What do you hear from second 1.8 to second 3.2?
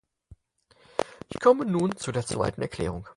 zu der zweiten Erklärung.